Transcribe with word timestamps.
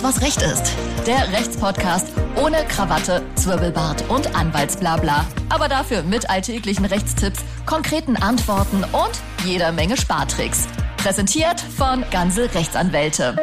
Alles, 0.00 0.16
was 0.16 0.22
Recht 0.22 0.42
ist. 0.42 0.76
Der 1.06 1.30
Rechtspodcast 1.32 2.06
ohne 2.36 2.56
Krawatte, 2.68 3.22
Zwirbelbart 3.34 4.08
und 4.08 4.34
Anwaltsblabla. 4.34 5.26
Aber 5.50 5.68
dafür 5.68 6.02
mit 6.02 6.30
alltäglichen 6.30 6.86
Rechtstipps, 6.86 7.44
konkreten 7.66 8.16
Antworten 8.16 8.84
und 8.92 9.10
jeder 9.44 9.72
Menge 9.72 9.96
Spartricks. 9.98 10.68
Präsentiert 10.96 11.60
von 11.60 12.04
Ganze 12.10 12.54
Rechtsanwälte. 12.54 13.36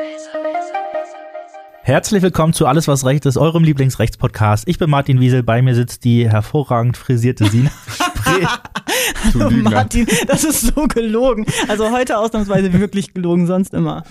Herzlich 1.84 2.24
willkommen 2.24 2.54
zu 2.54 2.66
Alles, 2.66 2.88
was 2.88 3.06
Recht 3.06 3.26
ist, 3.26 3.38
eurem 3.38 3.64
Lieblingsrechtspodcast. 3.64 4.68
Ich 4.68 4.80
bin 4.80 4.90
Martin 4.90 5.20
Wiesel, 5.20 5.44
bei 5.44 5.62
mir 5.62 5.76
sitzt 5.76 6.06
die 6.06 6.28
hervorragend 6.28 6.98
frisierte 6.98 7.46
Sina. 7.46 7.72
Du 9.34 9.50
Martin, 9.50 10.08
das 10.28 10.44
ist 10.44 10.62
so 10.62 10.88
gelogen. 10.88 11.46
Also 11.68 11.92
heute 11.92 12.18
ausnahmsweise 12.18 12.72
wirklich 12.74 13.14
gelogen, 13.14 13.48
sonst 13.48 13.74
immer. 13.74 14.04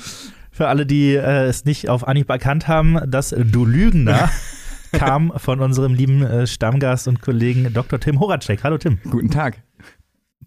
Für 0.57 0.69
alle, 0.69 0.87
die 0.87 1.15
äh, 1.15 1.45
es 1.45 1.67
nicht 1.67 1.91
auf 1.91 2.09
Anhieb 2.09 2.31
erkannt 2.31 2.67
haben, 2.67 2.99
das 3.07 3.37
Du 3.39 3.67
Lügner 3.67 4.31
kam 4.93 5.31
von 5.37 5.61
unserem 5.61 5.93
lieben 5.93 6.23
äh, 6.23 6.47
Stammgast 6.47 7.09
und 7.09 7.21
Kollegen 7.21 7.75
Dr. 7.75 8.01
Tim 8.01 8.19
Horacek. 8.19 8.65
Hallo 8.65 8.79
Tim. 8.79 8.99
Guten 9.05 9.31
Tag. 9.31 9.63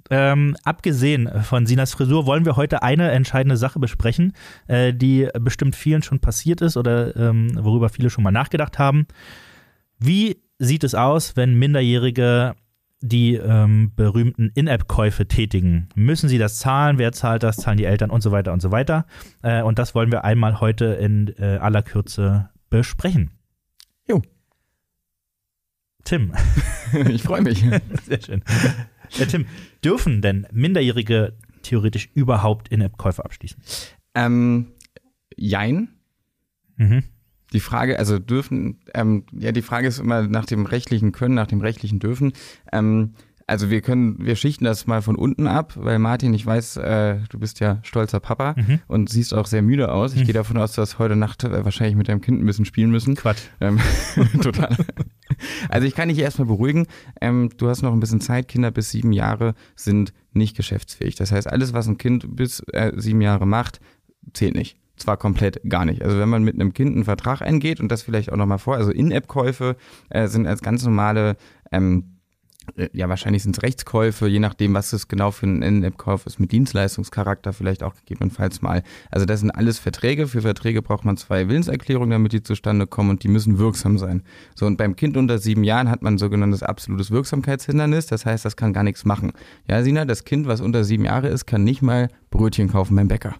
Ähm, 0.09 0.57
abgesehen 0.63 1.29
von 1.43 1.67
Sinas 1.67 1.93
Frisur 1.93 2.25
wollen 2.25 2.43
wir 2.43 2.55
heute 2.55 2.81
eine 2.81 3.11
entscheidende 3.11 3.55
Sache 3.55 3.77
besprechen, 3.77 4.33
äh, 4.65 4.95
die 4.95 5.27
bestimmt 5.39 5.75
vielen 5.75 6.01
schon 6.01 6.19
passiert 6.19 6.61
ist 6.61 6.75
oder 6.75 7.15
ähm, 7.15 7.51
worüber 7.63 7.89
viele 7.89 8.09
schon 8.09 8.23
mal 8.23 8.31
nachgedacht 8.31 8.79
haben. 8.79 9.05
Wie 9.99 10.41
sieht 10.57 10.83
es 10.83 10.95
aus, 10.95 11.35
wenn 11.35 11.53
Minderjährige 11.59 12.55
die 13.01 13.35
ähm, 13.35 13.91
berühmten 13.95 14.51
In-App-Käufe 14.53 15.27
tätigen. 15.27 15.89
Müssen 15.95 16.27
sie 16.27 16.37
das 16.37 16.57
zahlen? 16.57 16.97
Wer 16.97 17.11
zahlt 17.11 17.43
das? 17.43 17.57
Zahlen 17.57 17.77
die 17.77 17.85
Eltern 17.85 18.09
und 18.09 18.21
so 18.21 18.31
weiter 18.31 18.51
und 18.51 18.61
so 18.61 18.71
weiter. 18.71 19.05
Äh, 19.41 19.61
und 19.61 19.79
das 19.79 19.95
wollen 19.95 20.11
wir 20.11 20.23
einmal 20.25 20.59
heute 20.59 20.85
in 20.85 21.33
äh, 21.39 21.57
aller 21.57 21.81
Kürze 21.81 22.49
besprechen. 22.69 23.31
Jo. 24.07 24.21
Tim. 26.03 26.33
ich 27.09 27.23
freue 27.23 27.41
mich. 27.41 27.63
Sehr 28.05 28.21
schön. 28.21 28.43
Ja, 29.11 29.25
Tim, 29.25 29.45
dürfen 29.83 30.21
denn 30.21 30.47
Minderjährige 30.51 31.33
theoretisch 31.61 32.09
überhaupt 32.13 32.67
In-App-Käufe 32.67 33.23
abschließen? 33.23 33.61
Ähm, 34.13 34.73
jein. 35.35 35.89
Mhm. 36.77 37.03
Die 37.53 37.59
Frage, 37.59 37.97
also 37.97 38.19
dürfen, 38.19 38.79
ähm, 38.93 39.23
ja, 39.31 39.51
die 39.51 39.61
Frage 39.63 39.87
ist 39.87 39.99
immer 39.99 40.21
nach 40.23 40.45
dem 40.45 40.65
rechtlichen 40.65 41.11
Können, 41.11 41.33
nach 41.35 41.47
dem 41.47 41.61
rechtlichen 41.61 41.99
Dürfen. 41.99 42.33
Ähm, 42.71 43.13
also 43.47 43.71
wir 43.71 43.81
können, 43.81 44.23
wir 44.23 44.35
schichten 44.35 44.65
das 44.65 44.85
mal 44.85 45.01
von 45.01 45.15
unten 45.15 45.47
ab, 45.47 45.73
weil 45.75 45.97
Martin, 45.97 46.35
ich 46.35 46.45
weiß, 46.45 46.77
äh, 46.77 47.17
du 47.29 47.39
bist 47.39 47.59
ja 47.59 47.79
stolzer 47.81 48.19
Papa 48.19 48.53
Mhm. 48.55 48.79
und 48.87 49.09
siehst 49.09 49.33
auch 49.33 49.47
sehr 49.47 49.63
müde 49.63 49.91
aus. 49.91 50.13
Ich 50.13 50.21
Mhm. 50.21 50.25
gehe 50.25 50.33
davon 50.35 50.57
aus, 50.57 50.73
du 50.73 50.83
hast 50.83 50.99
heute 50.99 51.15
Nacht 51.15 51.43
äh, 51.43 51.65
wahrscheinlich 51.65 51.95
mit 51.95 52.07
deinem 52.09 52.21
Kind 52.21 52.39
ein 52.39 52.45
bisschen 52.45 52.65
spielen 52.65 52.91
müssen. 52.91 53.15
Quatsch. 53.15 53.41
Ähm, 53.59 53.79
total. 54.43 54.77
Also 55.69 55.87
ich 55.87 55.95
kann 55.95 56.09
dich 56.09 56.19
erstmal 56.19 56.47
beruhigen. 56.47 56.85
Ähm, 57.21 57.49
du 57.57 57.69
hast 57.69 57.81
noch 57.81 57.91
ein 57.93 57.99
bisschen 57.99 58.21
Zeit. 58.21 58.47
Kinder 58.47 58.69
bis 58.69 58.91
sieben 58.91 59.13
Jahre 59.13 59.55
sind 59.75 60.13
nicht 60.33 60.55
geschäftsfähig. 60.55 61.15
Das 61.15 61.31
heißt, 61.31 61.47
alles, 61.47 61.73
was 61.73 61.87
ein 61.87 61.97
Kind 61.97 62.35
bis 62.35 62.59
äh, 62.73 62.91
sieben 62.97 63.21
Jahre 63.21 63.47
macht, 63.47 63.79
zählt 64.33 64.53
nicht. 64.55 64.77
Zwar 64.99 65.17
komplett 65.17 65.61
gar 65.67 65.85
nicht. 65.85 66.03
Also 66.03 66.19
wenn 66.19 66.29
man 66.29 66.43
mit 66.43 66.55
einem 66.55 66.73
Kind 66.73 66.95
einen 66.95 67.05
Vertrag 67.05 67.41
eingeht 67.41 67.79
und 67.79 67.91
das 67.91 68.03
vielleicht 68.03 68.31
auch 68.31 68.37
nochmal 68.37 68.59
vor, 68.59 68.75
also 68.75 68.91
In-App-Käufe 68.91 69.75
äh, 70.09 70.27
sind 70.27 70.45
als 70.45 70.61
ganz 70.61 70.83
normale 70.83 71.37
ähm, 71.71 72.19
äh, 72.75 72.89
ja, 72.93 73.09
wahrscheinlich 73.09 73.43
sind 73.43 73.57
es 73.57 73.63
Rechtskäufe, 73.63 74.27
je 74.27 74.39
nachdem, 74.39 74.73
was 74.73 74.93
es 74.93 75.07
genau 75.07 75.31
für 75.31 75.47
ein 75.47 75.61
In-App-Kauf 75.61 76.25
ist, 76.25 76.39
mit 76.39 76.51
Dienstleistungscharakter 76.51 77.53
vielleicht 77.53 77.83
auch 77.83 77.95
gegebenenfalls 77.95 78.61
mal. 78.61 78.83
Also 79.11 79.25
das 79.25 79.39
sind 79.39 79.51
alles 79.51 79.79
Verträge. 79.79 80.27
Für 80.27 80.41
Verträge 80.41 80.81
braucht 80.81 81.05
man 81.05 81.17
zwei 81.17 81.47
Willenserklärungen, 81.47 82.11
damit 82.11 82.33
die 82.33 82.43
zustande 82.43 82.87
kommen 82.87 83.11
und 83.11 83.23
die 83.23 83.27
müssen 83.27 83.57
wirksam 83.57 83.97
sein. 83.97 84.23
So, 84.55 84.65
und 84.65 84.77
beim 84.77 84.95
Kind 84.95 85.17
unter 85.17 85.37
sieben 85.37 85.63
Jahren 85.63 85.89
hat 85.89 86.01
man 86.01 86.15
ein 86.15 86.17
sogenanntes 86.17 86.63
absolutes 86.63 87.11
Wirksamkeitshindernis. 87.11 88.07
Das 88.07 88.25
heißt, 88.25 88.45
das 88.45 88.55
kann 88.55 88.73
gar 88.73 88.83
nichts 88.83 89.05
machen. 89.05 89.33
Ja, 89.67 89.83
Sina, 89.83 90.05
das 90.05 90.23
Kind, 90.23 90.47
was 90.47 90.61
unter 90.61 90.83
sieben 90.83 91.05
Jahre 91.05 91.27
ist, 91.27 91.45
kann 91.45 91.63
nicht 91.63 91.81
mal 91.81 92.09
Brötchen 92.29 92.69
kaufen 92.69 92.95
beim 92.95 93.07
Bäcker. 93.07 93.35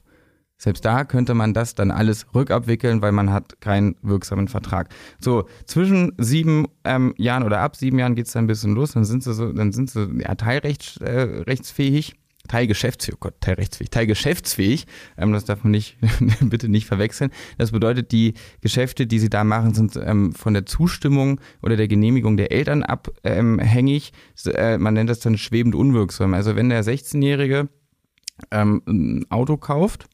Selbst 0.60 0.84
da 0.84 1.06
könnte 1.06 1.34
man 1.34 1.54
das 1.54 1.74
dann 1.74 1.90
alles 1.90 2.28
rückabwickeln, 2.36 3.02
weil 3.02 3.14
man 3.14 3.32
hat 3.32 3.62
keinen 3.62 3.96
wirksamen 4.02 4.50
Vertrag. 4.50 4.90
So, 5.18 5.48
zwischen 5.66 6.12
sieben 6.18 6.68
ähm, 6.84 7.14
Jahren 7.18 7.44
oder 7.44 7.62
ab 7.62 7.78
sieben 7.78 7.98
Jahren 7.98 8.14
geht's 8.14 8.34
dann 8.34 8.44
ein 8.44 8.48
bisschen 8.48 8.76
los, 8.76 8.92
dann 8.92 9.06
sind 9.06 9.24
sie 9.24 9.34
so, 9.34 9.54
dann 9.54 9.72
sind 9.72 9.90
sie 9.90 10.08
ja 10.20 10.36
teilrechtsfähig, 10.36 12.12
äh, 12.12 12.16
teilgeschäftsfähig, 12.50 13.16
oh 13.16 13.20
Gott, 13.22 13.36
teilrechtsfähig, 13.40 13.90
teilgeschäftsfähig, 13.90 14.86
ähm, 15.18 15.32
das 15.32 15.46
darf 15.46 15.64
man 15.64 15.72
nicht, 15.72 15.98
bitte 16.42 16.68
nicht 16.68 16.88
verwechseln. 16.88 17.32
Das 17.58 17.72
bedeutet, 17.72 18.12
die 18.12 18.34
Geschäfte, 18.60 19.08
die 19.08 19.20
sie 19.20 19.30
da 19.30 19.46
machen, 19.46 19.74
sind 19.74 19.96
ähm, 19.96 20.34
von 20.34 20.54
der 20.54 20.66
Zustimmung 20.66 21.40
oder 21.62 21.78
der 21.78 21.88
Genehmigung 21.88 22.36
der 22.36 22.52
Eltern 22.52 22.84
abhängig. 22.84 24.12
Äh, 24.46 24.78
man 24.78 24.94
nennt 24.94 25.10
das 25.10 25.22
dann 25.22 25.38
schwebend 25.38 25.74
unwirksam. 25.74 26.34
Also 26.34 26.58
wenn 26.58 26.68
der 26.68 26.84
16-Jährige 26.84 27.70
ähm, 28.52 28.82
ein 28.86 29.26
Auto 29.32 29.56
kauft, 29.56 30.10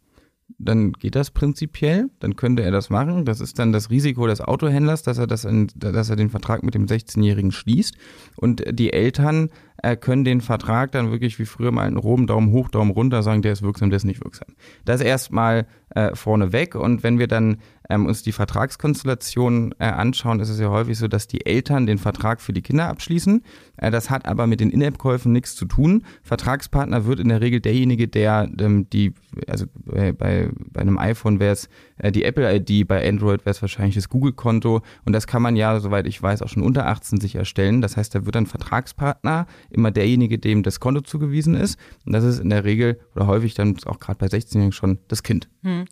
dann 0.58 0.94
geht 0.94 1.16
das 1.16 1.32
prinzipiell, 1.32 2.10
dann 2.20 2.36
könnte 2.36 2.64
er 2.64 2.72
das 2.72 2.90
machen. 2.90 3.26
Das 3.26 3.42
ist 3.42 3.60
dann 3.60 3.72
das 3.72 3.90
Risiko 3.90 4.28
des 4.28 4.42
Autohändlers, 4.42 5.04
dass 5.04 5.18
er, 5.18 5.28
das 5.28 5.46
in, 5.46 5.68
dass 5.76 6.10
er 6.10 6.16
den 6.16 6.30
Vertrag 6.30 6.64
mit 6.64 6.74
dem 6.74 6.86
16-Jährigen 6.86 7.52
schließt. 7.52 7.96
Und 8.36 8.64
die 8.72 8.94
Eltern 8.94 9.50
äh, 9.86 9.96
können 9.96 10.24
den 10.24 10.42
Vertrag 10.42 10.92
dann 10.92 11.12
wirklich 11.12 11.38
wie 11.38 11.46
früher 11.46 11.72
mal 11.72 11.86
einen 11.86 11.98
roben 11.98 12.26
Daumen 12.26 12.52
hoch, 12.52 12.70
Daumen 12.70 12.92
runter 12.92 13.22
sagen, 13.22 13.44
der 13.44 13.54
ist 13.54 13.62
wirksam, 13.62 13.92
der 13.92 13.98
ist 13.98 14.04
nicht 14.04 14.24
wirksam. 14.24 14.48
Das 14.84 15.00
erstmal 15.00 15.68
äh, 15.90 16.16
vorneweg. 16.16 16.76
Und 16.76 17.04
wenn 17.04 17.20
wir 17.20 17.28
dann 17.28 17.58
ähm, 17.90 18.06
uns 18.06 18.24
die 18.24 18.32
Vertragskonstellation 18.32 19.76
äh, 19.80 19.86
anschauen, 19.86 20.40
ist 20.40 20.50
es 20.50 20.60
ja 20.60 20.70
häufig 20.70 20.98
so, 20.98 21.08
dass 21.08 21.28
die 21.28 21.46
Eltern 21.46 21.86
den 21.86 21.98
Vertrag 21.98 22.42
für 22.42 22.54
die 22.54 22.62
Kinder 22.62 22.88
abschließen. 22.88 23.44
Äh, 23.78 23.92
das 23.92 24.10
hat 24.10 24.26
aber 24.26 24.48
mit 24.48 24.60
den 24.60 24.72
In-App-Käufen 24.72 25.32
nichts 25.32 25.56
zu 25.56 25.66
tun. 25.66 26.04
Vertragspartner 26.24 27.06
wird 27.06 27.20
in 27.20 27.30
der 27.30 27.42
Regel 27.42 27.62
derjenige, 27.62 28.08
der 28.08 28.50
ähm, 28.60 28.90
die, 28.90 29.14
also 29.48 29.66
bei, 29.86 30.12
bei, 30.12 30.50
bei 30.72 30.82
einem 30.82 30.98
iPhone 30.98 31.40
wäre 31.40 31.54
es 31.54 31.70
äh, 31.98 32.12
die 32.12 32.24
Apple-ID, 32.24 32.88
bei 32.88 33.08
Android 33.08 33.46
wäre 33.46 33.52
es 33.52 33.62
wahrscheinlich 33.62 33.96
das 33.96 34.10
Google-Konto. 34.10 34.82
Und 35.06 35.14
das 35.14 35.28
kann 35.28 35.42
man 35.42 35.56
ja, 35.56 35.80
soweit 35.80 36.08
ich 36.08 36.22
weiß, 36.22 36.42
auch 36.42 36.50
schon 36.50 36.64
unter 36.64 36.88
18 36.88 37.22
sich 37.22 37.36
erstellen. 37.36 37.82
Das 37.82 37.98
heißt, 37.98 38.16
da 38.16 38.26
wird 38.26 38.36
dann 38.36 38.48
Vertragspartner 38.48 39.46
immer 39.76 39.92
derjenige, 39.92 40.40
dem 40.40 40.64
das 40.64 40.80
Konto 40.80 41.02
zugewiesen 41.02 41.56
ist. 41.56 41.78
Und 42.06 42.14
das 42.14 42.24
ist 42.24 42.40
in 42.40 42.50
der 42.50 42.64
Regel 42.64 43.00
oder 43.16 43.28
häufig 43.28 43.54
dann 43.54 43.78
auch 43.86 44.00
gerade 44.00 44.18
bei 44.18 44.28
16-Jährigen 44.28 44.72
schon 44.72 45.00
das 45.08 45.24
Kind. 45.24 45.50
Hm. 45.62 45.86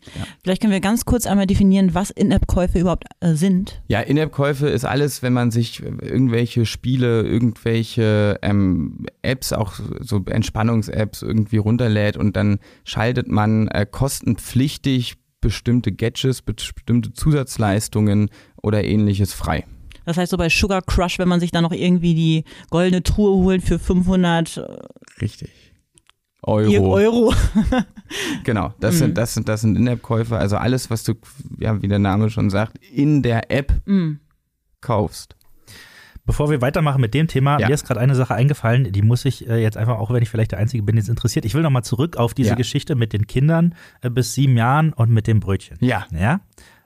Vielleicht 0.44 0.61
können 0.61 0.73
wir 0.73 0.79
ganz 0.79 1.05
kurz 1.05 1.25
einmal 1.27 1.47
definieren, 1.47 1.94
was 1.94 2.09
In-App-Käufe 2.09 2.79
überhaupt 2.79 3.05
äh, 3.19 3.33
sind. 3.33 3.81
Ja, 3.88 3.99
In-App-Käufe 4.01 4.67
ist 4.67 4.85
alles, 4.85 5.21
wenn 5.21 5.33
man 5.33 5.51
sich 5.51 5.81
irgendwelche 5.81 6.66
Spiele, 6.66 7.23
irgendwelche 7.23 8.39
ähm, 8.41 9.05
Apps, 9.21 9.53
auch 9.53 9.73
so 10.00 10.23
Entspannungs-Apps 10.25 11.21
irgendwie 11.21 11.57
runterlädt 11.57 12.17
und 12.17 12.35
dann 12.35 12.59
schaltet 12.83 13.27
man 13.27 13.67
äh, 13.67 13.85
kostenpflichtig 13.89 15.15
bestimmte 15.41 15.91
Gadgets, 15.91 16.41
bestimmte 16.41 17.11
Zusatzleistungen 17.11 18.29
oder 18.61 18.83
ähnliches 18.83 19.33
frei. 19.33 19.65
Das 20.05 20.17
heißt 20.17 20.31
so 20.31 20.37
bei 20.37 20.49
Sugar 20.49 20.81
Crush, 20.81 21.19
wenn 21.19 21.27
man 21.27 21.39
sich 21.39 21.51
dann 21.51 21.63
noch 21.63 21.71
irgendwie 21.71 22.13
die 22.15 22.43
goldene 22.69 23.03
Truhe 23.03 23.43
holt 23.43 23.63
für 23.63 23.79
500 23.79 24.57
äh, 24.57 24.61
Richtig. 25.21 25.49
Euro. 26.41 26.93
Euro. 26.93 27.33
Genau, 28.43 28.73
das 28.79 28.95
Mhm. 28.95 28.99
sind 28.99 29.17
das 29.17 29.33
sind 29.33 29.47
das 29.49 29.61
sind 29.61 29.75
In-App-Käufe, 29.77 30.37
also 30.37 30.57
alles, 30.57 30.89
was 30.91 31.03
du 31.03 31.13
ja 31.57 31.81
wie 31.81 31.87
der 31.87 31.99
Name 31.99 32.29
schon 32.29 32.49
sagt, 32.49 32.77
in 32.93 33.23
der 33.23 33.49
App 33.49 33.73
Mm. 33.85 34.15
kaufst. 34.81 35.35
Bevor 36.25 36.49
wir 36.51 36.61
weitermachen 36.61 37.01
mit 37.01 37.13
dem 37.13 37.27
Thema, 37.27 37.59
Ja. 37.59 37.67
mir 37.67 37.73
ist 37.73 37.85
gerade 37.85 37.99
eine 37.99 38.13
Sache 38.15 38.35
eingefallen, 38.35 38.91
die 38.91 39.01
muss 39.01 39.25
ich 39.25 39.47
äh, 39.47 39.61
jetzt 39.61 39.77
einfach, 39.77 39.97
auch 39.99 40.11
wenn 40.11 40.21
ich 40.21 40.29
vielleicht 40.29 40.51
der 40.51 40.59
Einzige 40.59 40.83
bin, 40.83 40.95
jetzt 40.95 41.09
interessiert. 41.09 41.43
Ich 41.45 41.53
will 41.55 41.63
nochmal 41.63 41.83
zurück 41.83 42.17
auf 42.17 42.33
diese 42.33 42.49
Ja. 42.51 42.55
Geschichte 42.55 42.95
mit 42.95 43.13
den 43.13 43.25
Kindern 43.25 43.73
äh, 44.01 44.09
bis 44.09 44.33
sieben 44.33 44.55
Jahren 44.57 44.93
und 44.93 45.09
mit 45.09 45.27
dem 45.27 45.39
Brötchen. 45.39 45.77
Ja, 45.81 46.06
Ja? 46.11 46.41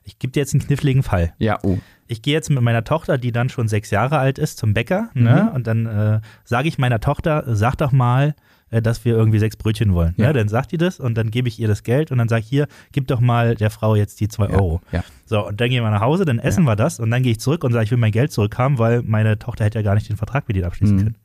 Ich 0.08 0.18
gebe 0.20 0.32
dir 0.32 0.40
jetzt 0.40 0.54
einen 0.54 0.64
kniffligen 0.66 1.04
Fall. 1.04 1.34
ja, 1.38 1.60
oh. 1.64 1.78
Ich 2.10 2.22
gehe 2.22 2.34
jetzt 2.34 2.50
mit 2.50 2.62
meiner 2.62 2.86
Tochter, 2.86 3.18
die 3.18 3.34
dann 3.34 3.50
schon 3.50 3.68
sechs 3.68 3.92
Jahre 3.92 4.18
alt 4.18 4.40
ist, 4.40 4.58
zum 4.58 4.74
Bäcker. 4.74 5.10
Ne? 5.14 5.50
Mhm. 5.50 5.56
Und 5.56 5.68
dann 5.68 5.86
äh, 5.86 6.22
sage 6.46 6.70
ich 6.70 6.78
meiner 6.78 7.02
Tochter, 7.02 7.44
sag 7.48 7.76
doch 7.76 7.92
mal, 7.92 8.34
äh, 8.70 8.82
dass 8.82 9.04
wir 9.04 9.14
irgendwie 9.14 9.40
sechs 9.40 9.58
Brötchen 9.58 9.94
wollen. 9.94 10.14
Ja. 10.16 10.28
Ne? 10.28 10.34
Dann 10.34 10.48
sagt 10.48 10.72
die 10.72 10.78
das 10.78 11.02
und 11.02 11.16
dann 11.18 11.32
gebe 11.32 11.50
ich 11.50 11.60
ihr 11.60 11.68
das 11.68 11.84
Geld 11.84 12.10
und 12.10 12.18
dann 12.18 12.30
sage 12.30 12.44
ich, 12.44 12.48
hier, 12.48 12.68
gib 12.94 13.08
doch 13.08 13.20
mal 13.20 13.56
der 13.56 13.70
Frau 13.70 13.96
jetzt 13.96 14.22
die 14.22 14.30
zwei 14.30 14.46
Ja, 14.48 14.56
Euro. 14.56 14.80
ja. 14.94 15.04
So, 15.26 15.46
und 15.46 15.60
dann 15.60 15.70
gehen 15.70 15.84
wir 15.84 15.92
nach 15.92 16.00
Hause, 16.00 16.24
dann 16.24 16.40
essen 16.40 16.64
wir 16.64 16.78
das 16.78 17.02
und 17.02 17.12
dann 17.12 17.24
gehe 17.24 17.34
ich 17.34 17.42
zurück 17.42 17.66
und 17.66 17.74
sage, 17.74 17.84
ich 17.84 17.92
will 17.92 17.98
mein 17.98 18.14
Geld 18.14 18.32
zurückhaben, 18.32 18.80
weil 18.80 19.02
meine 19.04 19.38
Tochter 19.38 19.66
hätte 19.66 19.80
ja 19.80 19.84
gar 19.84 19.96
nicht 19.96 20.08
den 20.08 20.16
Vertrag 20.16 20.48
mit 20.48 20.56
dir 20.56 20.66
abschließen 20.66 20.96
Mhm. 20.96 21.00
können. 21.04 21.16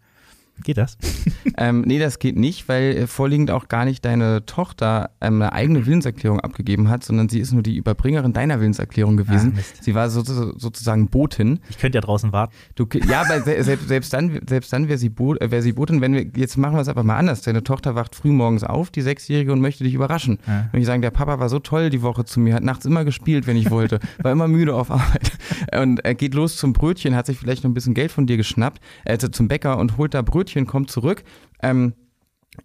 Geht 0.64 0.76
das? 0.78 0.96
ähm, 1.58 1.82
nee, 1.82 1.98
das 1.98 2.18
geht 2.18 2.36
nicht, 2.36 2.68
weil 2.68 2.96
äh, 2.96 3.06
vorliegend 3.06 3.50
auch 3.50 3.68
gar 3.68 3.84
nicht 3.84 4.04
deine 4.04 4.44
Tochter 4.46 5.10
ähm, 5.20 5.42
eine 5.42 5.52
eigene 5.52 5.86
Willenserklärung 5.86 6.40
abgegeben 6.40 6.88
hat, 6.88 7.04
sondern 7.04 7.28
sie 7.28 7.40
ist 7.40 7.52
nur 7.52 7.62
die 7.62 7.76
Überbringerin 7.76 8.32
deiner 8.32 8.60
Willenserklärung 8.60 9.16
gewesen. 9.16 9.54
Ah, 9.58 9.62
sie 9.80 9.94
war 9.94 10.10
so, 10.10 10.22
sozusagen 10.22 11.08
Botin. 11.08 11.60
Ich 11.70 11.78
könnte 11.78 11.96
ja 11.98 12.02
draußen 12.02 12.32
warten. 12.32 12.54
Du, 12.74 12.86
ja, 13.08 13.22
aber 13.22 13.40
se- 13.42 13.62
selbst, 13.62 13.88
selbst 13.88 14.12
dann, 14.12 14.40
selbst 14.48 14.72
dann 14.72 14.88
wäre 14.88 14.98
sie, 14.98 15.08
Bo 15.08 15.34
äh, 15.34 15.50
wär 15.50 15.62
sie 15.62 15.72
Botin, 15.72 16.00
wenn 16.00 16.14
wir, 16.14 16.26
jetzt 16.36 16.56
machen 16.56 16.74
wir 16.76 16.80
es 16.80 16.88
aber 16.88 17.02
mal 17.02 17.16
anders. 17.16 17.42
Deine 17.42 17.62
Tochter 17.62 17.94
wacht 17.94 18.14
früh 18.14 18.30
morgens 18.30 18.64
auf, 18.64 18.90
die 18.90 19.02
Sechsjährige, 19.02 19.52
und 19.52 19.60
möchte 19.60 19.84
dich 19.84 19.94
überraschen. 19.94 20.38
Ja. 20.46 20.68
Und 20.72 20.78
ich 20.80 20.86
sagen, 20.86 21.02
der 21.02 21.10
Papa 21.10 21.38
war 21.38 21.48
so 21.48 21.58
toll 21.58 21.90
die 21.90 22.02
Woche 22.02 22.24
zu 22.24 22.40
mir, 22.40 22.54
hat 22.54 22.62
nachts 22.62 22.84
immer 22.84 23.04
gespielt, 23.04 23.46
wenn 23.46 23.56
ich 23.56 23.70
wollte, 23.70 23.98
war 24.22 24.32
immer 24.32 24.48
müde 24.48 24.74
auf 24.74 24.90
Arbeit. 24.90 25.32
Und 25.80 26.04
er 26.04 26.14
geht 26.14 26.34
los 26.34 26.56
zum 26.56 26.72
Brötchen, 26.72 27.14
hat 27.14 27.26
sich 27.26 27.38
vielleicht 27.38 27.64
noch 27.64 27.70
ein 27.70 27.74
bisschen 27.74 27.94
Geld 27.94 28.10
von 28.12 28.26
dir 28.26 28.36
geschnappt, 28.36 28.80
also 29.06 29.28
zum 29.28 29.48
Bäcker 29.48 29.78
und 29.78 29.96
holt 29.96 30.12
da 30.14 30.22
Brötchen, 30.22 30.51
kommt 30.66 30.90
zurück. 30.90 31.22
Ähm, 31.62 31.94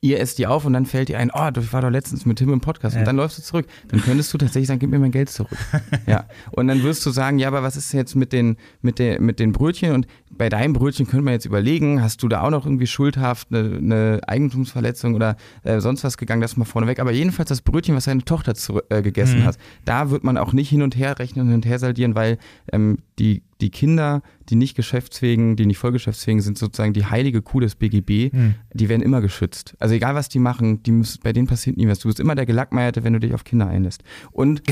Ihr 0.01 0.19
esst 0.19 0.37
die 0.37 0.47
auf 0.47 0.65
und 0.65 0.73
dann 0.73 0.85
fällt 0.85 1.09
ihr 1.09 1.17
ein, 1.17 1.31
oh, 1.33 1.49
ich 1.57 1.71
war 1.71 1.81
doch 1.81 1.89
letztens 1.89 2.25
mit 2.25 2.39
Tim 2.39 2.51
im 2.51 2.59
Podcast 2.59 2.95
Ja. 2.95 2.99
und 2.99 3.05
dann 3.07 3.15
läufst 3.15 3.37
du 3.37 3.41
zurück. 3.41 3.67
Dann 3.87 4.01
könntest 4.01 4.33
du 4.33 4.37
tatsächlich 4.37 4.67
sagen, 4.67 4.81
gib 4.81 4.89
mir 4.89 4.99
mein 4.99 5.11
Geld 5.13 5.29
zurück. 5.29 5.57
ja. 6.05 6.25
Und 6.51 6.67
dann 6.67 6.83
wirst 6.83 7.05
du 7.05 7.09
sagen, 7.09 7.39
ja, 7.39 7.47
aber 7.47 7.63
was 7.63 7.77
ist 7.77 7.93
jetzt 7.93 8.13
mit 8.13 8.33
den, 8.33 8.57
mit 8.81 8.99
der, 8.99 9.21
mit 9.21 9.39
den 9.39 9.53
Brötchen? 9.53 9.93
Und 9.93 10.05
bei 10.37 10.49
deinem 10.49 10.73
Brötchen 10.73 11.07
könnte 11.07 11.23
man 11.23 11.33
jetzt 11.33 11.45
überlegen, 11.45 12.01
hast 12.01 12.21
du 12.23 12.27
da 12.27 12.41
auch 12.41 12.49
noch 12.49 12.65
irgendwie 12.65 12.87
schuldhaft 12.87 13.47
eine, 13.51 13.77
eine 13.77 14.19
Eigentumsverletzung 14.27 15.15
oder 15.15 15.35
äh, 15.63 15.79
sonst 15.79 16.03
was 16.03 16.17
gegangen, 16.17 16.41
das 16.41 16.57
mal 16.57 16.65
vorneweg. 16.65 16.99
Aber 16.99 17.11
jedenfalls 17.11 17.49
das 17.49 17.61
Brötchen, 17.61 17.95
was 17.95 18.05
deine 18.05 18.23
Tochter 18.23 18.55
zu, 18.55 18.79
äh, 18.89 19.01
gegessen 19.01 19.39
Mhm. 19.41 19.45
hat, 19.45 19.57
da 19.85 20.09
wird 20.09 20.23
man 20.23 20.37
auch 20.37 20.53
nicht 20.53 20.69
hin 20.69 20.81
und 20.81 20.95
her 20.95 21.19
rechnen 21.19 21.41
und 21.43 21.47
hin 21.49 21.55
und 21.55 21.65
her 21.65 21.79
saldieren, 21.79 22.15
weil 22.15 22.37
ähm, 22.71 22.99
die, 23.19 23.43
die 23.61 23.71
Kinder, 23.71 24.21
die 24.49 24.55
nicht 24.55 24.75
geschäftsfähigen, 24.75 25.55
die 25.55 25.65
nicht 25.65 25.79
vollgeschäftsfähigen 25.79 26.41
sind, 26.41 26.57
sozusagen 26.57 26.93
die 26.93 27.05
heilige 27.05 27.41
Kuh 27.41 27.59
des 27.59 27.75
BGB, 27.75 28.31
Hm. 28.31 28.55
die 28.73 28.89
werden 28.89 29.01
immer 29.01 29.21
geschützt. 29.21 29.75
Also 29.79 29.95
egal, 29.95 30.13
was 30.15 30.29
die 30.29 30.39
machen, 30.39 30.83
die 30.83 30.91
müssen, 30.91 31.19
bei 31.23 31.33
denen 31.33 31.47
passiert 31.47 31.77
nie 31.77 31.87
was. 31.87 31.99
Du 31.99 32.07
bist 32.07 32.19
immer 32.19 32.35
der 32.35 32.45
Gelackmeierte, 32.45 33.03
wenn 33.03 33.13
du 33.13 33.19
dich 33.19 33.33
auf 33.33 33.43
Kinder 33.43 33.67
einlässt. 33.67 34.03
Und, 34.31 34.61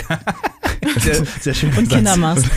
Sehr, 0.98 1.26
sehr 1.42 1.54
schön. 1.54 1.72
Und 1.78 1.90
Kindermast. 1.90 2.50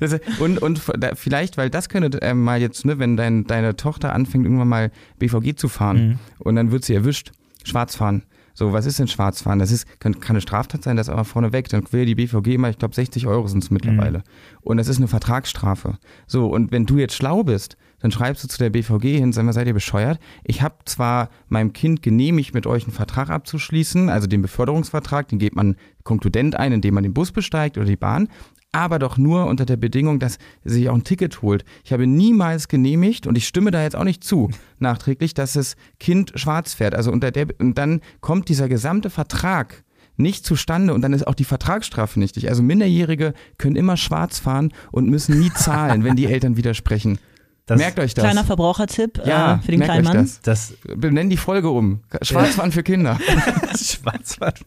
das- 0.00 0.20
und, 0.38 0.58
und 0.58 0.80
vielleicht, 1.14 1.56
weil 1.56 1.70
das 1.70 1.88
könnte 1.88 2.18
ähm, 2.22 2.42
mal 2.42 2.60
jetzt, 2.60 2.84
ne, 2.84 2.98
wenn 2.98 3.16
dein, 3.16 3.44
deine 3.46 3.76
Tochter 3.76 4.12
anfängt, 4.14 4.44
irgendwann 4.44 4.68
mal 4.68 4.90
BVG 5.18 5.56
zu 5.56 5.68
fahren 5.68 5.90
Mhm. 6.08 6.18
und 6.38 6.56
dann 6.56 6.70
wird 6.72 6.84
sie 6.84 6.94
erwischt, 6.94 7.32
schwarz 7.64 7.96
fahren. 7.96 8.22
So, 8.52 8.72
was 8.72 8.84
ist 8.84 8.98
denn 8.98 9.08
Schwarzfahren? 9.08 9.58
Das 9.58 9.70
ist, 9.70 9.86
kann, 10.00 10.20
kann 10.20 10.34
eine 10.34 10.40
Straftat 10.42 10.82
sein, 10.82 10.96
das 10.96 11.06
ist 11.08 11.12
aber 11.12 11.24
vorneweg. 11.24 11.68
Dann 11.68 11.82
will 11.92 12.04
die 12.04 12.14
BVG 12.16 12.48
immer, 12.54 12.68
ich 12.68 12.78
glaube, 12.78 12.94
60 12.94 13.26
Euro 13.26 13.46
sind 13.46 13.62
es 13.62 13.70
mittlerweile. 13.70 14.18
Mhm. 14.18 14.22
Und 14.62 14.76
das 14.76 14.88
ist 14.88 14.98
eine 14.98 15.08
Vertragsstrafe. 15.08 15.98
So, 16.26 16.46
und 16.48 16.70
wenn 16.72 16.84
du 16.84 16.98
jetzt 16.98 17.14
schlau 17.14 17.42
bist, 17.44 17.76
dann 18.00 18.10
schreibst 18.10 18.42
du 18.44 18.48
zu 18.48 18.58
der 18.58 18.70
BVG 18.70 19.18
hin, 19.18 19.32
sag 19.32 19.44
mal, 19.44 19.52
seid 19.52 19.66
ihr 19.66 19.74
bescheuert? 19.74 20.18
Ich 20.44 20.62
habe 20.62 20.76
zwar 20.84 21.30
meinem 21.48 21.72
Kind 21.72 22.02
genehmigt, 22.02 22.54
mit 22.54 22.66
euch 22.66 22.84
einen 22.84 22.92
Vertrag 22.92 23.30
abzuschließen, 23.30 24.08
also 24.08 24.26
den 24.26 24.42
Beförderungsvertrag, 24.42 25.28
den 25.28 25.38
geht 25.38 25.54
man 25.54 25.76
konkludent 26.02 26.56
ein, 26.56 26.72
indem 26.72 26.94
man 26.94 27.02
den 27.02 27.14
Bus 27.14 27.32
besteigt 27.32 27.76
oder 27.76 27.86
die 27.86 27.96
Bahn, 27.96 28.28
aber 28.72 28.98
doch 28.98 29.18
nur 29.18 29.46
unter 29.46 29.66
der 29.66 29.76
Bedingung, 29.76 30.18
dass 30.18 30.38
sie 30.64 30.74
sich 30.74 30.88
auch 30.88 30.94
ein 30.94 31.04
Ticket 31.04 31.42
holt. 31.42 31.64
Ich 31.84 31.92
habe 31.92 32.06
niemals 32.06 32.68
genehmigt 32.68 33.26
und 33.26 33.36
ich 33.36 33.46
stimme 33.46 33.70
da 33.70 33.82
jetzt 33.82 33.96
auch 33.96 34.04
nicht 34.04 34.22
zu, 34.22 34.50
nachträglich, 34.78 35.34
dass 35.34 35.54
das 35.54 35.76
Kind 35.98 36.32
schwarz 36.36 36.74
fährt. 36.74 36.94
Also 36.94 37.10
unter 37.10 37.30
der, 37.30 37.48
und 37.58 37.76
dann 37.78 38.00
kommt 38.20 38.48
dieser 38.48 38.68
gesamte 38.68 39.10
Vertrag 39.10 39.84
nicht 40.16 40.44
zustande 40.44 40.92
und 40.94 41.02
dann 41.02 41.12
ist 41.12 41.26
auch 41.26 41.34
die 41.34 41.44
Vertragsstrafe 41.44 42.20
nichtig. 42.20 42.48
Also 42.48 42.62
Minderjährige 42.62 43.32
können 43.58 43.76
immer 43.76 43.96
schwarz 43.96 44.38
fahren 44.38 44.72
und 44.92 45.08
müssen 45.08 45.38
nie 45.40 45.50
zahlen, 45.52 46.04
wenn 46.04 46.14
die 46.14 46.26
Eltern 46.32 46.56
widersprechen. 46.56 47.18
Das, 47.66 47.78
Merkt 47.78 47.98
euch 48.00 48.14
das. 48.14 48.24
Kleiner 48.24 48.44
Verbrauchertipp 48.44 49.24
ja, 49.24 49.54
äh, 49.54 49.58
für 49.62 49.70
den 49.70 49.80
kleinen 49.80 50.04
Mann. 50.04 50.16
Das. 50.16 50.40
das 50.40 50.74
Benennen 50.96 51.30
die 51.30 51.36
Folge 51.36 51.70
um. 51.70 52.02
Schwarzfahren 52.20 52.72
für 52.72 52.82
Kinder. 52.82 53.16
Schwarzwald. 53.80 54.60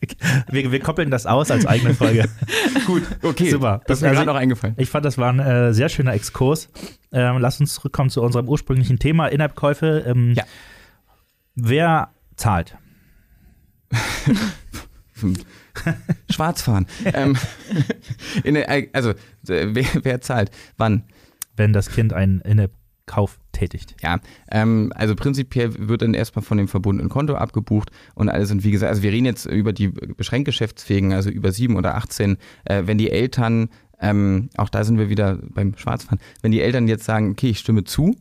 Wir, 0.50 0.72
wir 0.72 0.80
koppeln 0.80 1.12
das 1.12 1.26
aus 1.26 1.52
als 1.52 1.66
eigene 1.66 1.94
Folge. 1.94 2.30
Gut, 2.88 3.04
okay. 3.22 3.50
Super. 3.50 3.82
Das 3.88 3.98
ist 3.98 4.02
mir 4.04 4.10
Also- 4.10 4.20
gerade 4.20 4.32
noch 4.32 4.40
eingefallen. 4.40 4.76
Ich 4.78 4.90
fand, 4.90 5.04
das 5.04 5.18
war 5.18 5.34
ein 5.34 5.40
äh, 5.40 5.74
sehr 5.74 5.90
schöner 5.90 6.14
Exkurs. 6.14 6.70
Ähm, 7.12 7.40
lass 7.40 7.60
uns 7.60 7.74
zurückkommen 7.74 8.10
zu 8.10 8.22
unserem 8.22 8.48
ursprünglichen 8.48 9.00
Thema, 9.00 9.28
In-App-Käufe. 9.28 10.06
Ähm, 10.08 10.34
Ja. 10.36 10.44
Wer 11.56 12.10
zahlt? 12.36 12.78
Schwarzfahren. 16.30 16.88
ähm, 17.06 17.38
in 18.44 18.58
also, 18.94 19.12
äh, 19.48 19.68
wer, 19.70 19.86
wer 20.04 20.22
zahlt? 20.22 20.52
Wann? 20.78 21.04
wenn 21.56 21.74
das 21.74 21.90
Kind 21.90 22.14
einen 22.14 22.42
In-App-Kauf 23.04 23.40
tätigt. 23.52 23.96
Ja, 24.02 24.20
ähm, 24.52 24.92
also 24.96 25.16
prinzipiell 25.16 25.74
wird 25.88 26.02
dann 26.02 26.14
erstmal 26.14 26.44
von 26.44 26.58
dem 26.58 26.68
verbundenen 26.68 27.10
Konto 27.10 27.36
abgebucht 27.36 27.92
und 28.16 28.30
alle 28.30 28.46
sind, 28.46 28.64
wie 28.64 28.72
gesagt, 28.72 28.90
also 28.90 29.04
wir 29.04 29.12
reden 29.12 29.26
jetzt 29.26 29.46
über 29.46 29.74
die 29.74 29.90
beschränkt 29.90 30.46
Geschäftsfähigen, 30.46 31.14
also 31.14 31.30
über 31.30 31.52
sieben 31.52 31.76
oder 31.76 31.96
18, 31.96 32.38
äh, 32.66 32.84
wenn 32.86 32.98
die 32.98 33.12
Eltern, 33.12 33.70
ähm, 34.00 34.50
auch 34.58 34.70
da 34.70 34.84
sind 34.84 34.98
wir 34.98 35.10
wieder 35.10 35.38
beim 35.42 35.78
Schwarzfahren, 35.78 36.20
wenn 36.42 36.52
die 36.52 36.62
Eltern 36.62 36.88
jetzt 36.88 37.06
sagen, 37.06 37.32
okay, 37.32 37.50
ich 37.50 37.60
stimme 37.60 37.84
zu, 37.84 38.16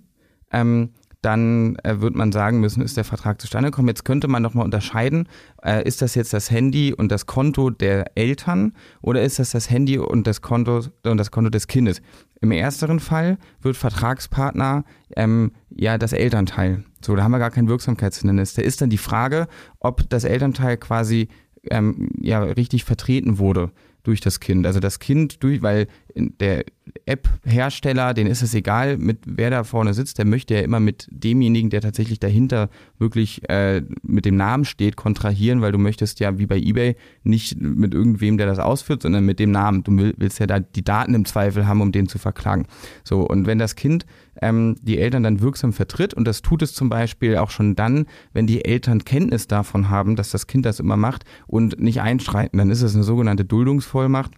ähm, 0.52 0.90
dann 1.22 1.76
äh, 1.84 2.00
wird 2.00 2.16
man 2.16 2.32
sagen 2.32 2.58
müssen, 2.58 2.82
ist 2.82 2.96
der 2.96 3.04
Vertrag 3.04 3.40
zustande 3.40 3.70
gekommen. 3.70 3.86
Jetzt 3.86 4.04
könnte 4.04 4.26
man 4.26 4.42
nochmal 4.42 4.64
unterscheiden, 4.64 5.28
äh, 5.62 5.86
ist 5.86 6.02
das 6.02 6.16
jetzt 6.16 6.32
das 6.32 6.50
Handy 6.50 6.92
und 6.92 7.12
das 7.12 7.26
Konto 7.26 7.70
der 7.70 8.16
Eltern 8.16 8.72
oder 9.00 9.22
ist 9.22 9.38
das 9.38 9.52
das 9.52 9.70
Handy 9.70 9.98
und 9.98 10.26
das 10.26 10.42
Konto 10.42 10.82
und 11.04 11.16
das 11.16 11.30
Konto 11.30 11.48
des 11.48 11.68
Kindes? 11.68 12.02
Im 12.42 12.50
ersteren 12.50 12.98
Fall 12.98 13.38
wird 13.60 13.76
Vertragspartner 13.76 14.84
ähm, 15.16 15.52
ja 15.70 15.96
das 15.96 16.12
Elternteil. 16.12 16.84
So, 17.00 17.14
da 17.14 17.22
haben 17.22 17.30
wir 17.30 17.38
gar 17.38 17.52
kein 17.52 17.68
Wirksamkeitshindernis. 17.68 18.54
Da 18.54 18.62
ist 18.62 18.80
dann 18.80 18.90
die 18.90 18.98
Frage, 18.98 19.46
ob 19.78 20.10
das 20.10 20.24
Elternteil 20.24 20.76
quasi 20.76 21.28
ähm, 21.70 22.10
ja 22.20 22.42
richtig 22.42 22.82
vertreten 22.84 23.38
wurde 23.38 23.70
durch 24.02 24.20
das 24.20 24.40
Kind. 24.40 24.66
Also 24.66 24.80
das 24.80 24.98
Kind 24.98 25.44
durch, 25.44 25.62
weil 25.62 25.86
der 26.14 26.64
App-Hersteller, 27.06 28.12
den 28.14 28.26
ist 28.26 28.42
es 28.42 28.54
egal, 28.54 28.98
mit 28.98 29.18
wer 29.24 29.50
da 29.50 29.64
vorne 29.64 29.94
sitzt, 29.94 30.18
der 30.18 30.24
möchte 30.24 30.54
ja 30.54 30.60
immer 30.60 30.80
mit 30.80 31.08
demjenigen, 31.10 31.70
der 31.70 31.80
tatsächlich 31.80 32.18
dahinter 32.20 32.68
wirklich 32.98 33.48
äh, 33.48 33.82
mit 34.02 34.24
dem 34.24 34.36
Namen 34.36 34.64
steht, 34.64 34.96
kontrahieren, 34.96 35.60
weil 35.62 35.72
du 35.72 35.78
möchtest 35.78 36.20
ja 36.20 36.38
wie 36.38 36.46
bei 36.46 36.58
eBay 36.58 36.96
nicht 37.22 37.60
mit 37.60 37.94
irgendwem, 37.94 38.36
der 38.36 38.46
das 38.46 38.58
ausführt, 38.58 39.02
sondern 39.02 39.24
mit 39.24 39.38
dem 39.38 39.50
Namen. 39.50 39.84
Du 39.84 39.96
will- 39.96 40.14
willst 40.16 40.38
ja 40.38 40.46
da 40.46 40.60
die 40.60 40.84
Daten 40.84 41.14
im 41.14 41.24
Zweifel 41.24 41.66
haben, 41.66 41.80
um 41.80 41.92
den 41.92 42.08
zu 42.08 42.18
verklagen. 42.18 42.66
So, 43.04 43.20
und 43.20 43.46
wenn 43.46 43.58
das 43.58 43.76
Kind 43.76 44.04
ähm, 44.40 44.76
die 44.82 44.98
Eltern 44.98 45.22
dann 45.22 45.40
wirksam 45.40 45.72
vertritt, 45.72 46.14
und 46.14 46.26
das 46.26 46.42
tut 46.42 46.62
es 46.62 46.74
zum 46.74 46.88
Beispiel 46.88 47.36
auch 47.36 47.50
schon 47.50 47.74
dann, 47.76 48.06
wenn 48.32 48.46
die 48.46 48.64
Eltern 48.64 49.04
Kenntnis 49.04 49.46
davon 49.46 49.88
haben, 49.88 50.16
dass 50.16 50.30
das 50.30 50.46
Kind 50.46 50.66
das 50.66 50.80
immer 50.80 50.96
macht 50.96 51.24
und 51.46 51.80
nicht 51.80 52.00
einschreiten, 52.00 52.58
dann 52.58 52.70
ist 52.70 52.82
es 52.82 52.94
eine 52.94 53.04
sogenannte 53.04 53.44
Duldungsvollmacht 53.44 54.32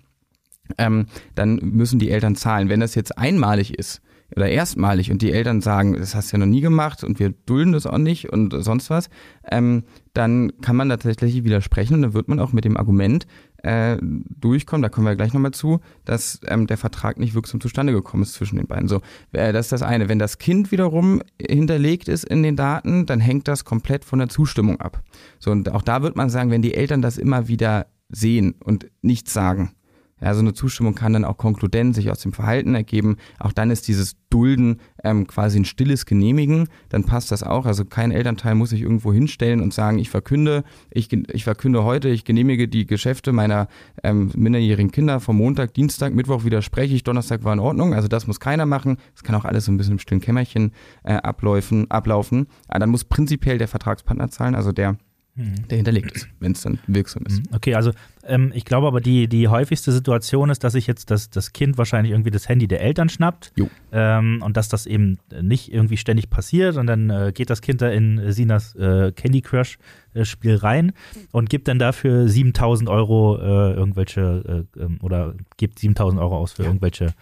ähm, 0.78 1.06
dann 1.34 1.56
müssen 1.56 1.98
die 1.98 2.10
Eltern 2.10 2.36
zahlen. 2.36 2.68
Wenn 2.68 2.80
das 2.80 2.94
jetzt 2.94 3.18
einmalig 3.18 3.78
ist 3.78 4.00
oder 4.34 4.48
erstmalig 4.48 5.10
und 5.10 5.22
die 5.22 5.32
Eltern 5.32 5.60
sagen, 5.60 5.94
das 5.94 6.14
hast 6.14 6.32
du 6.32 6.36
ja 6.36 6.40
noch 6.40 6.50
nie 6.50 6.60
gemacht 6.60 7.04
und 7.04 7.18
wir 7.18 7.30
dulden 7.30 7.72
das 7.72 7.86
auch 7.86 7.98
nicht 7.98 8.32
und 8.32 8.54
sonst 8.62 8.90
was, 8.90 9.08
ähm, 9.50 9.84
dann 10.12 10.52
kann 10.60 10.76
man 10.76 10.88
tatsächlich 10.88 11.44
widersprechen 11.44 11.94
und 11.94 12.02
dann 12.02 12.14
wird 12.14 12.28
man 12.28 12.40
auch 12.40 12.52
mit 12.52 12.64
dem 12.64 12.76
Argument 12.76 13.26
äh, 13.64 13.96
durchkommen, 14.00 14.82
da 14.82 14.88
kommen 14.88 15.06
wir 15.06 15.16
gleich 15.16 15.32
nochmal 15.32 15.52
zu, 15.52 15.80
dass 16.04 16.40
ähm, 16.46 16.66
der 16.66 16.76
Vertrag 16.76 17.18
nicht 17.18 17.34
wirksam 17.34 17.60
zustande 17.60 17.92
gekommen 17.92 18.22
ist 18.22 18.34
zwischen 18.34 18.56
den 18.56 18.66
beiden. 18.66 18.88
So, 18.88 19.00
äh, 19.32 19.52
das 19.52 19.66
ist 19.66 19.72
das 19.72 19.82
eine. 19.82 20.08
Wenn 20.08 20.18
das 20.18 20.38
Kind 20.38 20.70
wiederum 20.70 21.22
hinterlegt 21.40 22.08
ist 22.08 22.24
in 22.24 22.42
den 22.42 22.56
Daten, 22.56 23.06
dann 23.06 23.20
hängt 23.20 23.48
das 23.48 23.64
komplett 23.64 24.04
von 24.04 24.18
der 24.18 24.28
Zustimmung 24.28 24.80
ab. 24.80 25.02
So, 25.38 25.50
und 25.50 25.70
auch 25.70 25.82
da 25.82 26.02
wird 26.02 26.16
man 26.16 26.28
sagen, 26.28 26.50
wenn 26.50 26.62
die 26.62 26.74
Eltern 26.74 27.00
das 27.00 27.16
immer 27.16 27.48
wieder 27.48 27.86
sehen 28.10 28.54
und 28.62 28.90
nichts 29.00 29.32
sagen, 29.32 29.74
ja, 30.20 30.32
so 30.32 30.40
eine 30.40 30.54
Zustimmung 30.54 30.94
kann 30.94 31.12
dann 31.12 31.24
auch 31.24 31.36
konkludent 31.36 31.94
sich 31.94 32.10
aus 32.10 32.20
dem 32.20 32.32
Verhalten 32.32 32.74
ergeben. 32.74 33.16
Auch 33.38 33.52
dann 33.52 33.70
ist 33.70 33.88
dieses 33.88 34.16
Dulden 34.30 34.80
ähm, 35.02 35.26
quasi 35.26 35.58
ein 35.58 35.64
stilles 35.64 36.06
Genehmigen. 36.06 36.68
Dann 36.88 37.04
passt 37.04 37.30
das 37.30 37.42
auch. 37.42 37.66
Also 37.66 37.84
kein 37.84 38.10
Elternteil 38.10 38.54
muss 38.54 38.70
sich 38.70 38.82
irgendwo 38.82 39.12
hinstellen 39.12 39.60
und 39.60 39.74
sagen, 39.74 39.98
ich 39.98 40.10
verkünde, 40.10 40.64
ich, 40.90 41.12
ich 41.12 41.44
verkünde 41.44 41.84
heute, 41.84 42.08
ich 42.08 42.24
genehmige 42.24 42.68
die 42.68 42.86
Geschäfte 42.86 43.32
meiner 43.32 43.68
ähm, 44.02 44.30
minderjährigen 44.34 44.92
Kinder 44.92 45.20
vom 45.20 45.36
Montag, 45.36 45.74
Dienstag, 45.74 46.14
Mittwoch 46.14 46.44
widerspreche 46.44 46.94
ich, 46.94 47.02
Donnerstag 47.02 47.44
war 47.44 47.52
in 47.52 47.60
Ordnung. 47.60 47.92
Also 47.92 48.08
das 48.08 48.26
muss 48.26 48.40
keiner 48.40 48.66
machen. 48.66 48.96
Das 49.14 49.24
kann 49.24 49.34
auch 49.34 49.44
alles 49.44 49.66
so 49.66 49.72
ein 49.72 49.76
bisschen 49.76 49.94
im 49.94 49.98
stillen 49.98 50.20
Kämmerchen 50.20 50.72
äh, 51.02 51.14
abläufen, 51.14 51.90
ablaufen. 51.90 52.46
Aber 52.68 52.78
dann 52.78 52.90
muss 52.90 53.04
prinzipiell 53.04 53.58
der 53.58 53.68
Vertragspartner 53.68 54.30
zahlen, 54.30 54.54
also 54.54 54.72
der, 54.72 54.96
der 55.36 55.76
hinterlegt 55.76 56.12
ist, 56.12 56.28
wenn 56.38 56.52
es 56.52 56.62
dann 56.62 56.78
wirksam 56.86 57.24
ist. 57.26 57.38
Mhm. 57.38 57.54
Okay, 57.54 57.74
also 57.74 57.90
Ähm, 58.26 58.52
ich 58.54 58.64
glaube 58.64 58.86
aber, 58.86 59.00
die, 59.00 59.28
die 59.28 59.48
häufigste 59.48 59.92
Situation 59.92 60.50
ist, 60.50 60.64
dass 60.64 60.74
sich 60.74 60.86
jetzt 60.86 61.10
das, 61.10 61.30
das 61.30 61.52
Kind 61.52 61.78
wahrscheinlich 61.78 62.12
irgendwie 62.12 62.30
das 62.30 62.48
Handy 62.48 62.68
der 62.68 62.80
Eltern 62.80 63.08
schnappt. 63.08 63.52
Ähm, 63.92 64.42
und 64.44 64.56
dass 64.56 64.68
das 64.68 64.86
eben 64.86 65.18
nicht 65.40 65.72
irgendwie 65.72 65.96
ständig 65.96 66.30
passiert. 66.30 66.76
Und 66.76 66.86
dann 66.86 67.10
äh, 67.10 67.32
geht 67.34 67.50
das 67.50 67.60
Kind 67.60 67.82
da 67.82 67.88
in 67.88 68.32
Sinas 68.32 68.74
äh, 68.74 69.12
Candy 69.12 69.40
Crush 69.40 69.78
äh, 70.14 70.24
Spiel 70.24 70.56
rein 70.56 70.92
und 71.32 71.50
gibt 71.50 71.66
dann 71.66 71.80
dafür 71.80 72.28
7000 72.28 72.88
Euro 72.88 73.36
äh, 73.36 73.72
irgendwelche 73.74 74.66
äh, 74.76 74.80
ähm, 74.80 74.98
oder 75.02 75.34
gibt 75.56 75.80
7000 75.80 76.20
Euro 76.20 76.38
aus 76.38 76.52
für 76.52 76.62
ja. 76.62 76.68
irgendwelche 76.68 77.14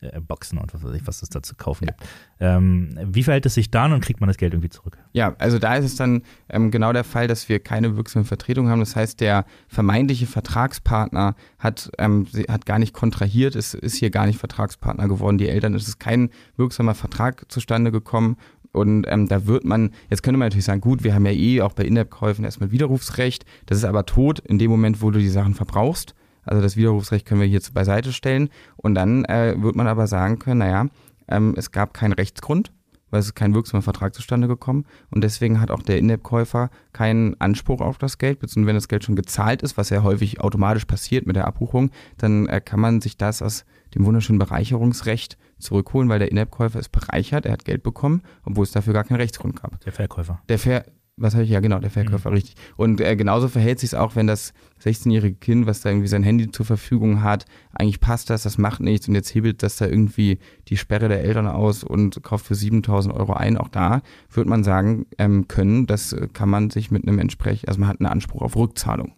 äh, 0.00 0.20
Boxen 0.20 0.58
und 0.58 0.74
was 0.74 0.82
weiß 0.82 0.94
ich, 0.94 1.06
was 1.06 1.22
es 1.22 1.28
da 1.28 1.40
zu 1.42 1.54
kaufen 1.54 1.86
ja. 1.86 1.92
gibt. 1.92 2.08
Ähm, 2.40 2.98
wie 3.04 3.22
verhält 3.22 3.46
es 3.46 3.54
sich 3.54 3.70
dann 3.70 3.92
und 3.92 4.00
kriegt 4.00 4.20
man 4.20 4.26
das 4.26 4.38
Geld 4.38 4.54
irgendwie 4.54 4.70
zurück? 4.70 4.98
Ja, 5.12 5.36
also 5.38 5.60
da 5.60 5.76
ist 5.76 5.84
es 5.84 5.94
dann 5.94 6.22
ähm, 6.48 6.72
genau 6.72 6.92
der 6.92 7.04
Fall, 7.04 7.28
dass 7.28 7.48
wir 7.48 7.60
keine 7.60 7.96
wirksame 7.96 8.24
Vertretung 8.24 8.68
haben. 8.68 8.80
Das 8.80 8.96
heißt, 8.96 9.20
der 9.20 9.44
vermeintliche 9.68 10.26
Vertragspartner 10.42 11.34
hat, 11.58 11.90
ähm, 11.98 12.26
hat 12.48 12.66
gar 12.66 12.78
nicht 12.78 12.92
kontrahiert, 12.92 13.54
ist, 13.54 13.74
ist 13.74 13.96
hier 13.96 14.10
gar 14.10 14.26
nicht 14.26 14.38
Vertragspartner 14.38 15.08
geworden. 15.08 15.38
Die 15.38 15.48
Eltern, 15.48 15.74
es 15.74 15.86
ist 15.86 16.00
kein 16.00 16.30
wirksamer 16.56 16.94
Vertrag 16.94 17.50
zustande 17.50 17.92
gekommen 17.92 18.36
und 18.72 19.06
ähm, 19.08 19.28
da 19.28 19.46
wird 19.46 19.64
man, 19.64 19.90
jetzt 20.10 20.22
könnte 20.22 20.38
man 20.38 20.46
natürlich 20.46 20.64
sagen, 20.64 20.80
gut, 20.80 21.04
wir 21.04 21.14
haben 21.14 21.26
ja 21.26 21.32
eh 21.32 21.60
auch 21.60 21.74
bei 21.74 21.84
In-App-Käufen 21.84 22.44
erstmal 22.44 22.72
Widerrufsrecht. 22.72 23.44
Das 23.66 23.78
ist 23.78 23.84
aber 23.84 24.06
tot 24.06 24.40
in 24.40 24.58
dem 24.58 24.70
Moment, 24.70 25.02
wo 25.02 25.10
du 25.10 25.18
die 25.18 25.28
Sachen 25.28 25.54
verbrauchst. 25.54 26.14
Also 26.44 26.60
das 26.60 26.76
Widerrufsrecht 26.76 27.26
können 27.26 27.40
wir 27.40 27.46
hier 27.46 27.60
beiseite 27.72 28.12
stellen. 28.12 28.48
Und 28.76 28.94
dann 28.94 29.24
äh, 29.26 29.54
wird 29.58 29.76
man 29.76 29.86
aber 29.86 30.06
sagen 30.06 30.38
können, 30.38 30.58
naja, 30.58 30.86
ähm, 31.28 31.54
es 31.56 31.70
gab 31.70 31.94
keinen 31.94 32.14
Rechtsgrund, 32.14 32.72
weil 33.12 33.20
es 33.20 33.26
ist 33.26 33.34
kein 33.34 33.54
wirksamer 33.54 33.82
Vertrag 33.82 34.14
zustande 34.14 34.48
gekommen. 34.48 34.84
Und 35.10 35.22
deswegen 35.22 35.60
hat 35.60 35.70
auch 35.70 35.82
der 35.82 35.98
In-App-Käufer 35.98 36.70
keinen 36.92 37.40
Anspruch 37.40 37.80
auf 37.80 37.98
das 37.98 38.18
Geld, 38.18 38.40
beziehungsweise 38.40 38.68
wenn 38.68 38.76
das 38.76 38.88
Geld 38.88 39.04
schon 39.04 39.16
gezahlt 39.16 39.62
ist, 39.62 39.76
was 39.76 39.90
ja 39.90 40.02
häufig 40.02 40.40
automatisch 40.40 40.86
passiert 40.86 41.26
mit 41.26 41.36
der 41.36 41.46
Abbuchung, 41.46 41.90
dann 42.18 42.46
äh, 42.48 42.60
kann 42.60 42.80
man 42.80 43.00
sich 43.00 43.16
das 43.16 43.42
aus 43.42 43.64
dem 43.94 44.04
wunderschönen 44.06 44.38
Bereicherungsrecht 44.38 45.36
zurückholen, 45.58 46.08
weil 46.08 46.18
der 46.18 46.30
In-App-Käufer 46.30 46.80
ist 46.80 46.90
bereichert, 46.90 47.46
er 47.46 47.52
hat 47.52 47.64
Geld 47.64 47.82
bekommen, 47.82 48.22
obwohl 48.44 48.64
es 48.64 48.72
dafür 48.72 48.94
gar 48.94 49.04
keinen 49.04 49.20
Rechtsgrund 49.20 49.60
gab. 49.60 49.78
Der 49.80 49.92
Verkäufer. 49.92 50.40
Der 50.48 50.58
Ver 50.58 50.84
was 51.16 51.34
habe 51.34 51.44
ich 51.44 51.50
ja 51.50 51.60
genau, 51.60 51.78
der 51.78 51.90
Verkäufer, 51.90 52.30
mhm. 52.30 52.36
richtig. 52.36 52.54
Und 52.76 53.00
äh, 53.00 53.16
genauso 53.16 53.48
verhält 53.48 53.78
sich 53.80 53.90
es 53.90 53.94
auch, 53.94 54.16
wenn 54.16 54.26
das 54.26 54.54
16-jährige 54.82 55.36
Kind, 55.36 55.66
was 55.66 55.82
da 55.82 55.90
irgendwie 55.90 56.08
sein 56.08 56.22
Handy 56.22 56.50
zur 56.50 56.64
Verfügung 56.64 57.22
hat, 57.22 57.44
eigentlich 57.74 58.00
passt 58.00 58.30
das, 58.30 58.44
das 58.44 58.58
macht 58.58 58.80
nichts 58.80 59.08
und 59.08 59.14
jetzt 59.14 59.34
hebelt 59.34 59.62
das 59.62 59.76
da 59.76 59.86
irgendwie 59.86 60.38
die 60.68 60.76
Sperre 60.76 61.08
der 61.08 61.22
Eltern 61.22 61.46
aus 61.46 61.84
und 61.84 62.22
kauft 62.22 62.46
für 62.46 62.54
7000 62.54 63.14
Euro 63.14 63.34
ein. 63.34 63.58
Auch 63.58 63.68
da 63.68 64.02
wird 64.30 64.46
man 64.46 64.64
sagen 64.64 65.06
ähm, 65.18 65.48
können, 65.48 65.86
das 65.86 66.16
kann 66.32 66.48
man 66.48 66.70
sich 66.70 66.90
mit 66.90 67.06
einem 67.06 67.18
entsprechend, 67.18 67.68
also 67.68 67.80
man 67.80 67.88
hat 67.88 68.00
einen 68.00 68.10
Anspruch 68.10 68.42
auf 68.42 68.56
Rückzahlung. 68.56 69.14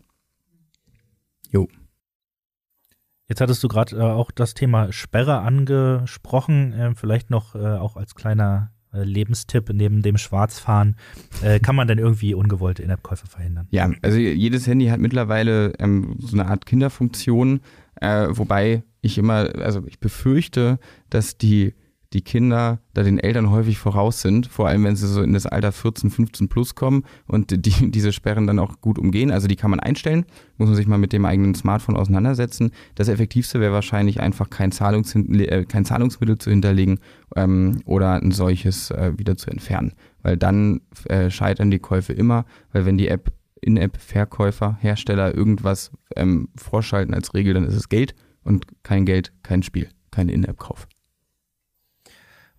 Jo. 1.49 1.69
Jetzt 3.29 3.41
hattest 3.41 3.63
du 3.63 3.69
gerade 3.69 3.97
äh, 3.97 4.03
auch 4.03 4.31
das 4.31 4.55
Thema 4.55 4.93
Sperre 4.93 5.39
angesprochen, 5.39 6.73
äh, 6.73 6.95
vielleicht 6.95 7.31
noch 7.31 7.55
äh, 7.55 7.77
auch 7.77 7.97
als 7.97 8.15
kleiner 8.15 8.74
Lebenstipp 9.03 9.71
neben 9.73 10.03
dem 10.03 10.19
Schwarzfahren. 10.19 10.97
Äh, 11.43 11.61
kann 11.61 11.75
man 11.77 11.89
denn 11.89 11.99
irgendwie 11.99 12.35
ungewollte 12.35 12.83
In-App-Käufe 12.83 13.27
verhindern? 13.27 13.67
Ja, 13.71 13.91
also 14.03 14.19
jedes 14.19 14.67
Handy 14.67 14.87
hat 14.87 15.01
mittlerweile 15.01 15.73
ähm, 15.79 16.17
so 16.21 16.37
eine 16.37 16.47
Art 16.47 16.67
Kinderfunktion, 16.67 17.61
äh, 18.01 18.29
wobei 18.31 18.83
ich 19.01 19.19
immer, 19.19 19.51
also 19.61 19.83
ich 19.87 19.99
befürchte, 19.99 20.79
dass 21.11 21.37
die 21.37 21.75
die 22.15 22.23
Kinder 22.23 22.79
da 22.95 23.03
den 23.03 23.19
Eltern 23.19 23.51
häufig 23.51 23.77
voraus 23.79 24.23
sind, 24.23 24.47
vor 24.47 24.69
allem 24.69 24.85
wenn 24.85 24.97
sie 24.97 25.09
so 25.09 25.21
in 25.21 25.33
das 25.33 25.47
Alter 25.47 25.73
14, 25.73 26.11
15 26.11 26.49
plus 26.49 26.75
kommen 26.75 27.03
und 27.27 27.51
die, 27.67 27.91
diese 27.91 28.13
Sperren 28.13 28.47
dann 28.47 28.59
auch 28.59 28.81
gut 28.81 28.99
umgehen. 28.99 29.31
Also 29.31 29.49
die 29.49 29.57
kann 29.57 29.71
man 29.71 29.81
einstellen, 29.81 30.25
muss 30.57 30.69
man 30.69 30.77
sich 30.77 30.87
mal 30.87 30.99
mit 30.99 31.13
dem 31.13 31.25
eigenen 31.25 31.55
Smartphone 31.55 31.97
auseinandersetzen. 31.97 32.71
Das 32.95 33.09
Effektivste 33.09 33.61
wäre 33.61 33.73
wahrscheinlich 33.73 34.21
einfach 34.21 34.49
kein, 34.49 34.73
Zahlungs 34.73 35.15
äh, 35.15 35.65
kein 35.65 35.85
Zahlungsmittel 35.85 36.39
zu 36.39 36.51
hinterlegen 36.51 37.01
ähm, 37.37 37.83
oder 37.85 38.23
ein 38.23 38.31
solches 38.31 38.91
äh, 38.93 39.13
wieder 39.17 39.37
zu 39.37 39.51
entfernen. 39.51 39.93
Weil 40.23 40.37
dann 40.37 40.81
äh, 41.09 41.31
scheitern 41.31 41.71
die 41.71 41.81
Käufe 41.81 42.13
immer, 42.13 42.47
weil 42.73 42.87
wenn 42.87 42.97
die 42.97 43.09
App 43.09 43.33
In-App-Verkäufer, 43.61 44.77
Hersteller 44.81 45.35
irgendwas 45.35 45.91
ähm, 46.17 46.49
vorschalten 46.55 47.15
als 47.15 47.35
Regel, 47.35 47.55
dann 47.55 47.65
ist 47.65 47.75
es 47.75 47.89
Geld 47.89 48.15
und 48.43 48.67
kein 48.83 49.07
Geld, 49.07 49.33
kein 49.43 49.63
Spiel, 49.63 49.89
kein 50.11 50.29
In-App-Kauf 50.29 50.87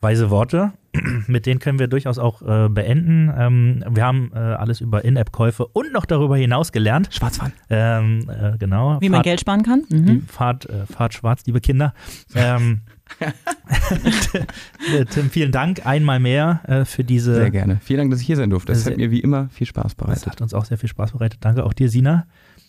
weise 0.05 0.29
Worte. 0.29 0.71
Mit 1.27 1.47
denen 1.47 1.59
können 1.59 1.79
wir 1.79 1.87
durchaus 1.87 2.19
auch 2.19 2.41
äh, 2.43 2.69
beenden. 2.69 3.33
Ähm, 3.35 3.83
wir 3.89 4.03
haben 4.03 4.31
äh, 4.33 4.37
alles 4.37 4.79
über 4.81 5.03
In-App-Käufe 5.03 5.65
und 5.65 5.91
noch 5.91 6.05
darüber 6.05 6.37
hinaus 6.37 6.71
gelernt. 6.71 7.09
Schwarzfahren. 7.11 7.53
Ähm, 7.69 8.29
äh, 8.29 8.57
genau. 8.57 9.01
Wie 9.01 9.07
Fahrt, 9.07 9.11
man 9.11 9.21
Geld 9.23 9.41
sparen 9.41 9.63
kann. 9.63 9.83
Mhm. 9.89 10.21
Fahrt, 10.27 10.69
äh, 10.69 10.85
Fahrt 10.85 11.15
schwarz, 11.15 11.43
liebe 11.47 11.59
Kinder. 11.59 11.93
Ähm, 12.35 12.81
Tim, 15.09 15.29
vielen 15.31 15.51
Dank 15.51 15.85
einmal 15.85 16.19
mehr 16.19 16.61
äh, 16.67 16.85
für 16.85 17.03
diese. 17.03 17.33
Sehr 17.33 17.51
gerne. 17.51 17.79
Vielen 17.83 17.97
Dank, 17.97 18.11
dass 18.11 18.21
ich 18.21 18.27
hier 18.27 18.37
sein 18.37 18.51
durfte. 18.51 18.71
Das 18.71 18.85
hat 18.85 18.97
mir 18.97 19.09
wie 19.09 19.21
immer 19.21 19.49
viel 19.49 19.67
Spaß 19.67 19.95
bereitet. 19.95 20.27
Das 20.27 20.31
hat 20.33 20.41
uns 20.41 20.53
auch 20.53 20.65
sehr 20.65 20.77
viel 20.77 20.89
Spaß 20.89 21.13
bereitet. 21.13 21.39
Danke 21.41 21.63
auch 21.63 21.73
dir, 21.73 21.89
Sina. 21.89 22.27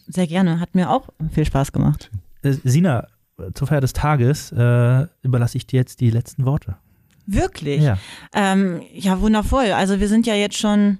Sehr 0.08 0.26
gerne. 0.26 0.58
Hat 0.58 0.74
mir 0.74 0.90
auch 0.90 1.10
viel 1.32 1.44
Spaß 1.44 1.72
gemacht. 1.72 2.10
Äh, 2.42 2.52
Sina, 2.64 3.08
zur 3.52 3.66
Feier 3.66 3.82
des 3.82 3.92
Tages 3.92 4.52
äh, 4.52 5.06
überlasse 5.22 5.58
ich 5.58 5.66
dir 5.66 5.80
jetzt 5.80 6.00
die 6.00 6.10
letzten 6.10 6.46
Worte. 6.46 6.76
Wirklich? 7.26 7.82
Ja. 7.82 7.98
Ähm, 8.34 8.82
ja, 8.92 9.20
wundervoll. 9.20 9.72
Also 9.72 10.00
wir 10.00 10.08
sind 10.08 10.26
ja 10.26 10.34
jetzt 10.34 10.56
schon, 10.56 10.98